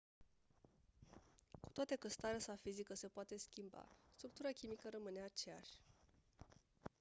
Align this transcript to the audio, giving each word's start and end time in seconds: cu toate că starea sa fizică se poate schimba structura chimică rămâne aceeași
cu 1.61 1.69
toate 1.71 1.95
că 1.95 2.07
starea 2.07 2.39
sa 2.39 2.55
fizică 2.55 2.93
se 2.93 3.07
poate 3.07 3.37
schimba 3.37 3.85
structura 4.15 4.49
chimică 4.49 4.89
rămâne 4.91 5.21
aceeași 5.23 5.79